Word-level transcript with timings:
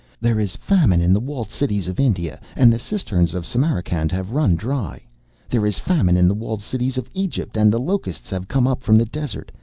There 0.19 0.39
is 0.39 0.55
famine 0.55 0.99
in 0.99 1.13
the 1.13 1.19
walled 1.19 1.51
cities 1.51 1.87
of 1.87 1.99
India, 1.99 2.39
and 2.55 2.73
the 2.73 2.79
cisterns 2.79 3.35
of 3.35 3.45
Samarcand 3.45 4.11
have 4.11 4.31
run 4.31 4.55
dry. 4.55 5.03
There 5.47 5.67
is 5.67 5.77
famine 5.77 6.17
in 6.17 6.27
the 6.27 6.33
walled 6.33 6.63
cities 6.63 6.97
of 6.97 7.07
Egypt, 7.13 7.55
and 7.55 7.71
the 7.71 7.79
locusts 7.79 8.31
have 8.31 8.47
come 8.47 8.65
up 8.65 8.81
from 8.81 8.97
the 8.97 9.05
desert. 9.05 9.51